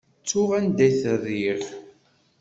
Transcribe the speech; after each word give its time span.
Ttuɣ 0.21 0.49
anda 0.57 0.83
i 0.87 0.91
t-rriɣ. 1.01 1.61